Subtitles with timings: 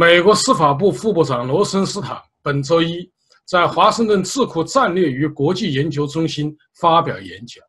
[0.00, 3.10] 美国司法部副部长罗森斯坦本周一
[3.44, 7.60] 在华盛顿智库战略与国际研究中心发表演讲，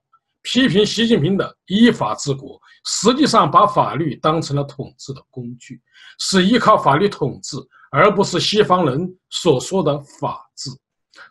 [0.44, 5.82] 批评习近平的依法治国实际上把法律当成了统治的工具，
[6.20, 7.58] 是依靠法律统治，
[7.90, 10.70] 而不是西方人所说的法治。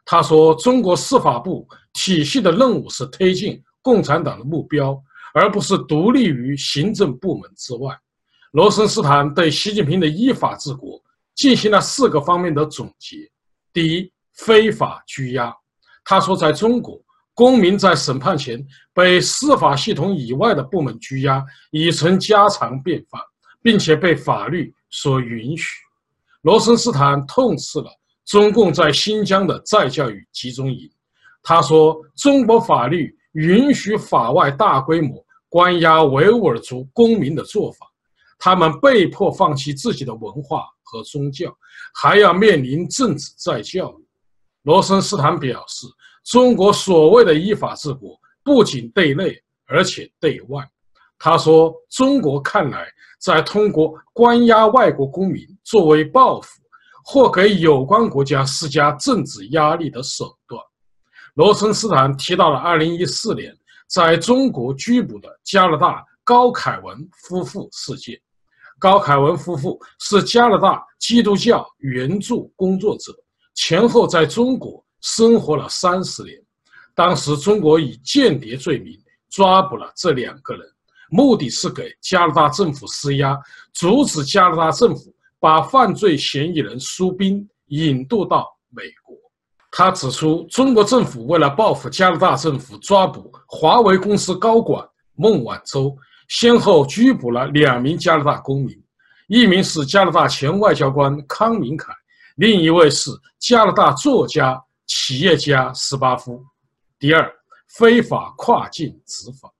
[0.04, 5.00] 他说：“中国司法部体系的任务是推进共产党的目标，
[5.32, 7.96] 而不是独立于行政部门之外。”
[8.52, 11.00] 罗森斯坦对习近平的依法治国
[11.34, 13.16] 进行了四个方面的总结：
[13.72, 15.54] 第一，非法拘押。
[16.04, 17.00] 他说，在中国，
[17.34, 23.20] 公民在审判前被司法系统以外的部门拘押已成家常便饭，
[23.62, 25.66] 并且被法律所允许。
[26.42, 27.90] 罗森斯坦痛斥了。
[28.26, 30.86] 中共在新疆的再教育集中营，
[31.42, 35.16] 他说：“中国法律允许法外大规模
[35.48, 37.86] 关押维吾尔族公民的做法，
[38.38, 41.54] 他们被迫放弃自己的文化和宗教，
[41.94, 44.06] 还要面临政治再教育。”
[44.62, 45.86] 罗森斯坦表示
[46.24, 50.64] ：“中国所谓的依法治国，不仅对内，而且对外。”
[51.18, 52.86] 他说：“中国看来
[53.20, 56.48] 在通过关押外国公民作为报复。”
[57.10, 60.60] 或给有关国家施加政治压力的手段。
[61.36, 68.20] 罗森斯坦提到了2014年在中国拘捕的加拿大高凯文夫妇事件。
[68.78, 73.12] 高凯文夫妇是加拿大基督教援助工作者，
[73.54, 76.34] 前后在中国生活了三十年。
[76.94, 78.98] 当时中国以间谍罪名
[79.30, 80.66] 抓捕了这两个人，
[81.10, 83.36] 目的是给加拿大政府施压，
[83.72, 85.14] 阻止加拿大政府。
[85.40, 89.16] 把犯罪嫌疑人苏斌引渡到美国。
[89.70, 94.84] 他指出，中国政府为了报复加拿大政府，抓捕华为公司高管
[95.14, 95.96] 孟晚舟，
[96.28, 98.80] 先后拘捕了两名加拿大公民，
[99.26, 101.92] 一名是加拿大前外交官康明凯，
[102.36, 106.42] 另一位是加拿大作家、企业家斯巴夫。
[106.98, 107.30] 第二，
[107.68, 109.50] 非法跨境执法。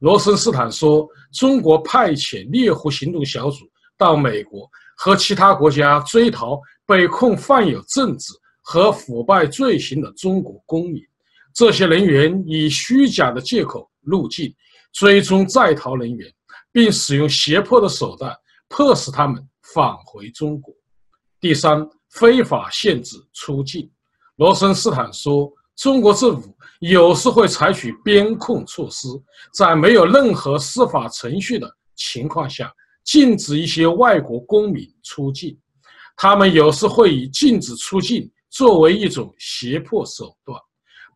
[0.00, 3.64] 罗森斯坦说，中国派遣猎狐行动小组
[3.96, 4.68] 到美国。
[4.96, 8.32] 和其他国家追逃被控犯有政治
[8.62, 11.02] 和腐败罪行的中国公民，
[11.52, 14.54] 这些人员以虚假的借口入境，
[14.94, 16.32] 追踪在逃人员，
[16.72, 18.34] 并使用胁迫的手段
[18.68, 20.72] 迫使他们返回中国。
[21.40, 23.90] 第三，非法限制出境。
[24.36, 29.08] 罗森斯坦说，中国政府有时会采取边控措施，
[29.52, 32.72] 在没有任何司法程序的情况下。
[33.04, 35.54] 禁止一些外国公民出境，
[36.16, 40.58] 他们有时会以禁止出境作为一种胁迫手段，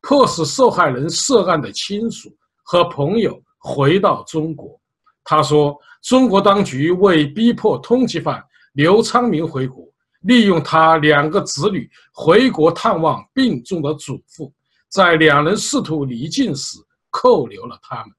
[0.02, 2.28] 迫使受害人涉案的亲属
[2.62, 4.80] 和朋友回到中国。
[5.22, 8.42] 他说，中国当局为逼迫通缉犯
[8.72, 9.86] 刘昌明回国，
[10.22, 14.50] 利用他两个子女回国探望病重的祖父，
[14.88, 16.78] 在两人试图离境时
[17.10, 18.10] 扣留了他们。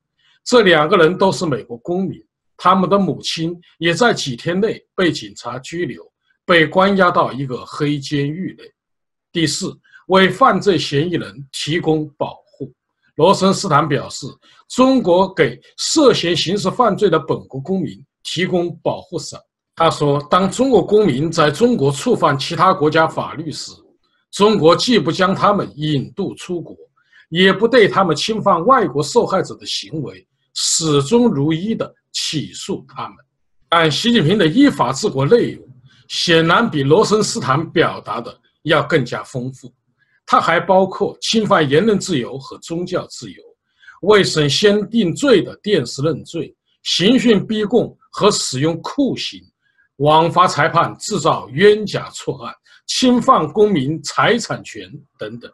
[0.43, 2.23] 这两个人都是美国公民。
[2.61, 6.03] 他们的母亲也在几天内被警察拘留，
[6.45, 8.63] 被关押到一个黑监狱内。
[9.31, 9.73] 第四，
[10.07, 12.37] 为犯罪嫌疑人提供保。
[13.19, 14.25] 罗森斯坦表示，
[14.69, 19.37] 中国给涉嫌刑事犯罪的本国公民提供保护伞。
[19.75, 23.73] 他说，当中国公民在中国触犯其他国家法律时，
[24.31, 26.73] 中国既不将他们引渡出国，
[27.27, 31.93] 也不对他们侵犯外国受害者的行为始终如一的。
[32.11, 33.17] 起诉他们，
[33.69, 35.63] 但习近平的依法治国内容
[36.07, 39.71] 显然比罗森斯坦表达的要更加丰富。
[40.31, 43.41] 它还包括侵犯言论自由和宗教自由、
[44.03, 49.41] 未审先定罪的电视认罪、刑讯逼供和使用酷刑、
[49.95, 52.53] 枉法裁判制造冤假错案、
[52.85, 54.87] 侵犯公民财产权
[55.17, 55.51] 等等。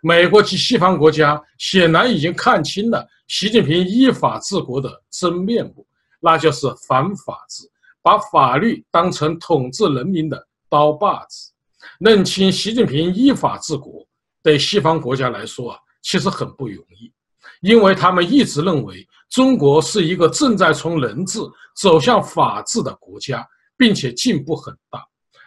[0.00, 5.86] 美国及西方国家显然已经看清了习近平依法治国的真面目。
[6.18, 7.70] 那就是反法治，
[8.00, 11.52] 把法律当成统治人民的刀把子。
[12.00, 14.06] 认清习近平依法治国，
[14.42, 17.12] 对西方国家来说啊，其实很不容易，
[17.60, 21.40] 因为他们一直认为中国是一个正在从人治
[21.76, 23.46] 走向法治的国家，
[23.76, 25.04] 并且进步很大。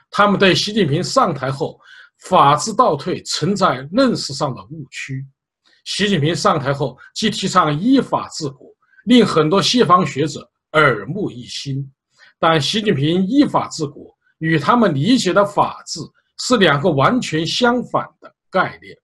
[0.09, 1.79] 他们对习近平上台后
[2.27, 5.25] 法治倒退存在认识上的误区。
[5.85, 8.67] 习近平上台后既提倡依法治国，
[9.05, 10.47] 令很多西方学者。
[10.73, 11.91] 耳目一新，
[12.39, 14.05] 但习近平依法治国
[14.37, 15.99] 与他们理解的法治
[16.43, 18.97] 是两个完全相反的概念。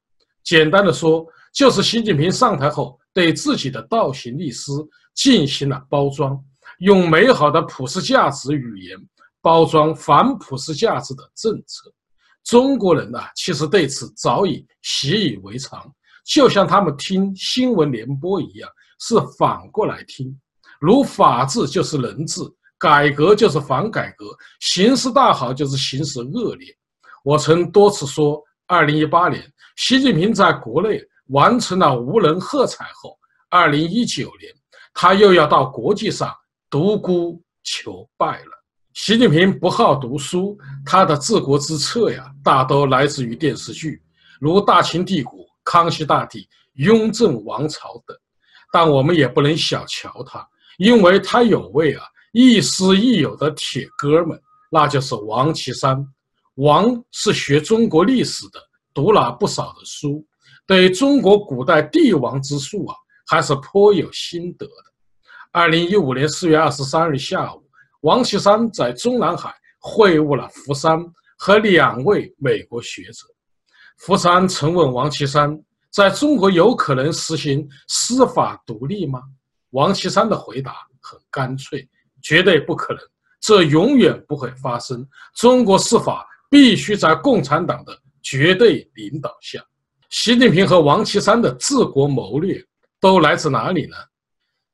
[0.43, 1.23] 简单的说，
[1.53, 4.71] 就是习近平上台后对自己的倒行逆施
[5.13, 6.43] 进行了包装，
[6.79, 8.97] 用美好的普世价值语言
[9.39, 11.93] 包装反普世价值的政策。
[12.43, 15.85] 中国人呐，其实对此早已习以为常，
[16.25, 18.69] 就像他们听新闻联播一样，
[18.99, 20.35] 是反过来听。
[20.79, 22.41] 如法治就是人治，
[22.79, 24.25] 改革就是反改革，
[24.59, 26.67] 形势大好就是形势恶劣。
[27.23, 29.43] 我曾多次说，二零一八年，
[29.75, 33.17] 习近平在国内完成了无人喝彩后，
[33.49, 34.53] 二零一九年，
[34.93, 36.33] 他又要到国际上
[36.69, 38.51] 独孤求败了。
[38.93, 44.01] 习近平不好读书，他的治国之策呀，大都来自于电视剧，
[44.39, 46.39] 如《大秦帝国》《康熙大帝》
[46.73, 48.17] 《雍正王朝》等。
[48.71, 50.47] 但我们也不能小瞧他，
[50.77, 52.03] 因为他有位啊
[52.33, 54.39] 亦师亦友的铁哥们，
[54.71, 56.05] 那就是王岐山。
[56.57, 58.59] 王是学中国历史的，
[58.93, 60.25] 读了不少的书，
[60.65, 62.95] 对中国古代帝王之术啊，
[63.27, 64.73] 还是颇有心得的。
[65.51, 67.63] 二零一五年四月二十三日下午。
[68.01, 71.03] 王岐山在中南海会晤了福山
[71.37, 73.25] 和两位美国学者。
[73.97, 75.59] 福山曾问王岐山
[75.91, 79.21] ：“在中国有可能实行司法独立吗？”
[79.71, 81.87] 王岐山的回答很干脆
[82.21, 83.01] ：“绝对不可能，
[83.41, 85.05] 这永远不会发生。
[85.35, 89.63] 中国司法必须在共产党的绝对领导下。”
[90.09, 92.63] 习近平和王岐山的治国谋略
[92.99, 93.95] 都来自哪里呢？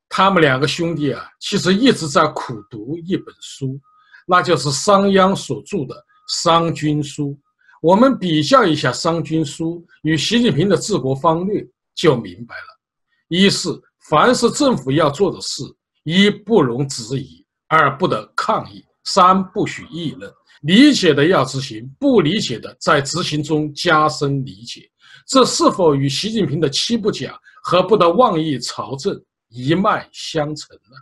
[0.07, 3.79] 他们两个兄弟啊，其实一直在苦读一本书，
[4.27, 5.95] 那就是商鞅所著的
[6.27, 7.29] 《商君书》。
[7.81, 12.79] 我们比较一下《商君书》与习近平的治国方略，就明白了：
[13.27, 13.69] 一是
[14.07, 15.63] 凡是政府要做的事，
[16.03, 20.31] 一不容质疑，二不得抗议，三不许议论。
[20.63, 24.89] 理解的要执行，不理解的在执行中加深理解。
[25.25, 29.21] 这是否与习近平的七不讲和不得妄议朝政？
[29.50, 30.98] 一脉相承呢。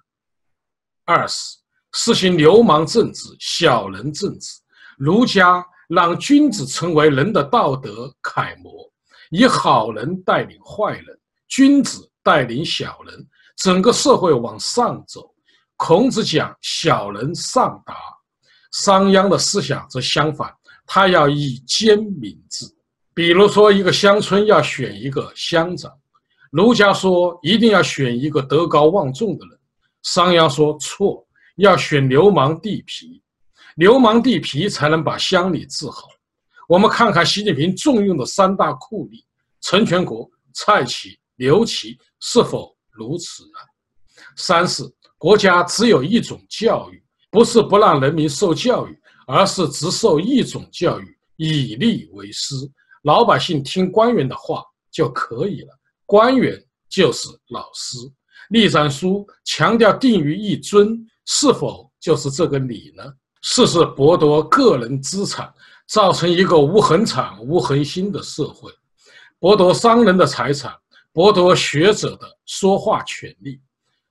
[1.05, 1.57] 二是
[1.93, 4.59] 实行流氓政治、小人政治。
[4.97, 8.91] 儒家让君子成为人的道德楷模，
[9.29, 13.27] 以好人带领坏人，君子带领小人，
[13.57, 15.33] 整个社会往上走。
[15.75, 17.95] 孔子讲小人上达，
[18.71, 20.53] 商鞅的思想则相反，
[20.85, 22.65] 他要以兼民治。
[23.13, 25.91] 比如说，一个乡村要选一个乡长。
[26.49, 29.59] 儒家说一定要选一个德高望重的人，
[30.03, 31.25] 商鞅说错，
[31.55, 33.21] 要选流氓地痞，
[33.75, 36.07] 流氓地痞才能把乡里治好。
[36.67, 39.23] 我们看看习近平重用的三大酷吏：
[39.61, 43.59] 陈全国、蔡奇、刘奇，是否如此呢？
[44.35, 44.83] 三是
[45.17, 47.00] 国家只有一种教育，
[47.31, 52.55] 不是不让人民受教育，而是只受一种教育，以吏为师，
[53.03, 55.69] 老百姓听官员的话就可以了。
[56.05, 57.97] 官员就是老师，
[58.49, 63.03] 立斩书强调定于一尊，是否就是这个理呢？
[63.43, 65.51] 四是剥夺个人资产，
[65.87, 68.69] 造成一个无恒产、无恒心的社会，
[69.39, 70.75] 剥夺商人的财产，
[71.13, 73.59] 剥夺学者的说话权利。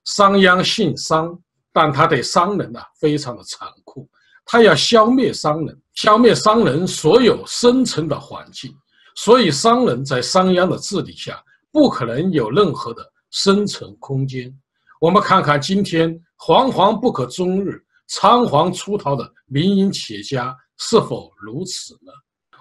[0.05, 1.39] 商鞅姓商，
[1.73, 4.09] 但他对商人呐非常的残酷，
[4.45, 8.73] 他要消灭商人，消灭商人所有生存的环境，
[9.15, 11.41] 所以商人在商鞅的治理下。
[11.73, 14.53] 不可能有任何的生存空间。
[14.99, 22.11] 我们看看今天惶惶不可终日、仓皇出逃的民营企业家是否如此呢？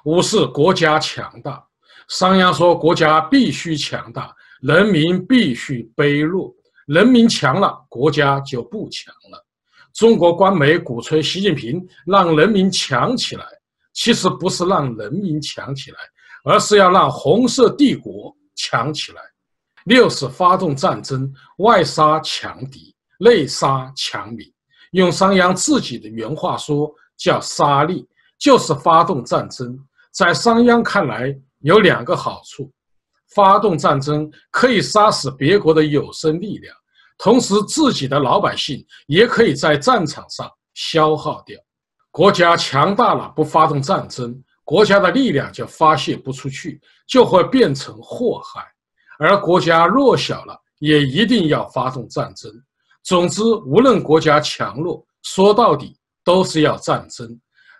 [0.04, 1.60] 五是国家强大。
[2.08, 6.54] 商鞅说：“国家必须强大，人民必须卑弱。
[6.92, 9.46] 人民强了，国家就不强了。”
[9.94, 13.44] 中国官媒鼓吹习近平让人民强起来，
[13.92, 15.98] 其实不是让人民强起来，
[16.42, 18.36] 而是要让红色帝国。
[18.56, 19.22] 强起来，
[19.84, 24.46] 六是发动战争，外杀强敌，内杀强民。
[24.90, 28.06] 用商鞅自己的原话说，叫杀戮，
[28.38, 29.78] 就是发动战争。
[30.12, 32.70] 在商鞅看来，有两个好处：
[33.34, 36.76] 发动战争可以杀死别国的有生力量，
[37.22, 41.58] 同时自己的老百姓也可以在战场上消耗掉。
[42.10, 44.42] 国家强大了，不发动战争。
[44.64, 48.62] 国家的力量就发泄不出去，就会变成祸害；
[49.18, 52.50] 而国家弱小了，也一定要发动战争。
[53.02, 57.28] 总之，无论国家强弱，说到底都是要战争。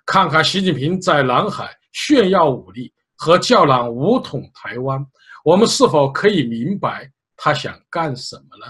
[0.05, 5.03] 看看习近平在南海炫耀武力和叫嚷武统台湾，
[5.45, 8.67] 我们是否可以明白他想干什么呢？《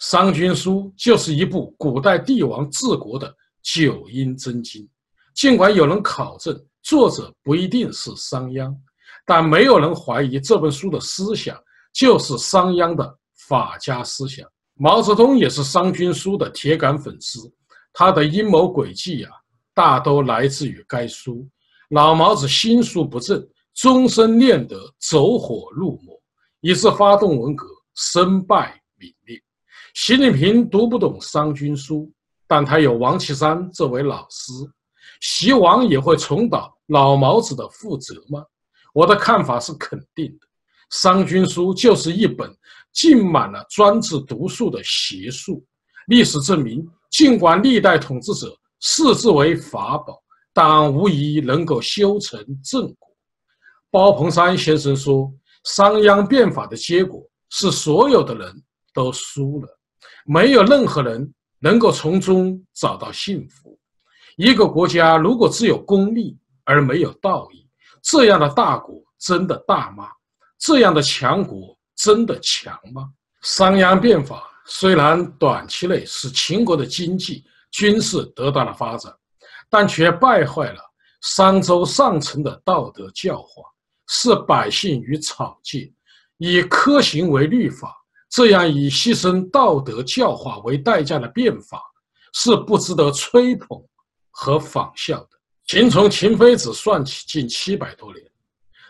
[0.00, 4.88] 商君书》就是一部古代帝王治国的九阴真经，
[5.34, 6.58] 尽管有人考证。
[6.80, 8.74] 作者不一定是商鞅，
[9.26, 11.54] 但没有人怀疑这本书的思想
[11.92, 14.48] 就是商鞅的法家思想。
[14.74, 17.40] 毛泽东也是《商君书》的铁杆粉丝，
[17.92, 19.32] 他的阴谋诡计啊，
[19.74, 21.46] 大都来自于该书。
[21.90, 26.18] 老毛子心术不正，终身念得走火入魔，
[26.60, 28.77] 以致发动文革，身败。
[30.00, 32.08] 习近平读不懂商君书，
[32.46, 34.52] 但他有王岐山这位老师。
[35.20, 38.40] 习王也会重蹈老毛子的覆辙吗？
[38.94, 40.46] 我的看法是肯定的。
[40.90, 42.48] 商君书就是一本
[42.92, 45.66] 浸满了专制毒素的邪术。
[46.06, 50.16] 历史证明，尽管历代统治者视之为法宝，
[50.52, 53.08] 但无疑能够修成正果。
[53.90, 55.28] 包鹏山先生说
[55.66, 58.62] ：“商鞅变法的结果是所有的人
[58.94, 59.77] 都输了，
[60.24, 63.78] 没有任何人能够从中找到幸福。
[64.36, 67.68] 一个国家如果只有功利而没有道义，
[68.02, 70.08] 这样的大国真的大吗？
[70.58, 73.08] 这样的强国真的强吗？”
[73.42, 74.44] 商鞅变法。
[74.70, 79.10] 虽然短期内使秦国的经济、军事得到了发展，
[79.70, 80.80] 但却败坏了
[81.22, 83.62] 商周上层的道德教化，
[84.08, 85.90] 视百姓于草芥，
[86.36, 87.96] 以苛刑为律法。
[88.28, 91.82] 这样以牺牲道德教化为代价的变法，
[92.32, 93.68] 是不值得吹捧
[94.30, 95.28] 和仿效的。
[95.66, 98.24] 秦从秦非子算起，近七百多年；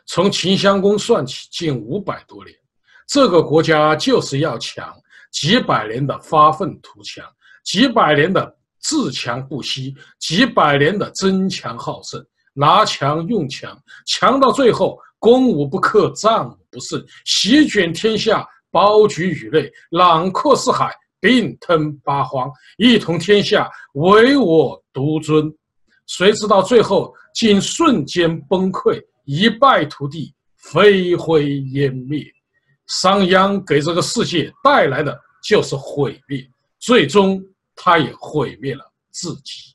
[0.07, 2.57] 从秦襄公算起，近五百多年。
[3.07, 4.95] 这个国家就是要强。
[5.31, 7.23] 几百年的发愤图强，
[7.63, 25.53] 几百年的自强不息，几百年的争强好胜，拿强用强，强到最后攻无不克，战无不胜，席卷天下，包举宇内，朗阔四海，并吞八荒，一统天下，唯我独尊。
[26.07, 32.25] 谁知道最后竟瞬间崩溃，一败涂地，飞灰烟灭。
[32.87, 36.49] 商鞅给这个世界带来的就是毁灭，
[36.79, 37.43] 最终
[37.77, 39.75] 他也毁灭了自己。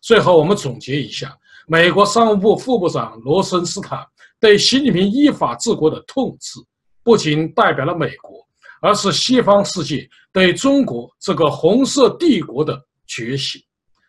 [0.00, 1.36] 最后，我们总结一下：
[1.68, 4.04] 美国商务部副部长罗森斯坦
[4.40, 6.58] 对习近平依法治国的痛斥，
[7.02, 8.46] 不仅代表了美国，
[8.80, 13.60] 而是西方世界对中国这个红色帝国的觉醒。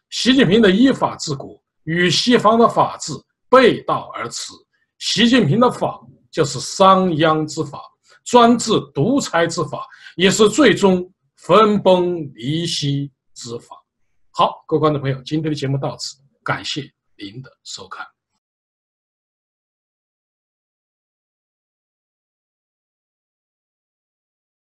[0.10, 3.14] 习近平的依法治国与西方的法治
[3.50, 4.54] 背道而驰，
[4.98, 6.00] 习近平的法
[6.32, 7.82] 就是商鞅之法。
[8.26, 13.76] 专制独裁之法，也是最终分崩离析之法。
[14.30, 16.82] 好，各位观众朋友，今天的节目到此，感谢
[17.18, 18.06] 您的收看。